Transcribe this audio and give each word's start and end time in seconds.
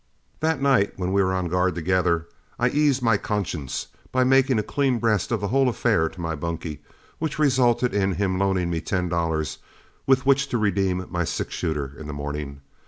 That 0.39 0.59
night 0.59 0.93
when 0.97 1.13
we 1.13 1.21
were 1.21 1.31
on 1.31 1.47
guard 1.47 1.75
together, 1.75 2.27
I 2.57 2.69
eased 2.69 3.03
my 3.03 3.17
conscience 3.17 3.85
by 4.11 4.23
making 4.23 4.57
a 4.57 4.63
clean 4.63 4.97
breast 4.97 5.31
of 5.31 5.41
the 5.41 5.49
whole 5.49 5.69
affair 5.69 6.09
to 6.09 6.19
my 6.19 6.33
bunkie, 6.33 6.81
which 7.19 7.37
resulted 7.37 7.93
in 7.93 8.13
his 8.13 8.27
loaning 8.31 8.71
me 8.71 8.81
ten 8.81 9.09
dollars 9.09 9.59
with 10.07 10.25
which 10.25 10.47
to 10.47 10.57
redeem, 10.57 11.05
my 11.11 11.23
six 11.23 11.53
shooter 11.53 11.93
in 11.99 12.07
the 12.07 12.13
morning. 12.13 12.61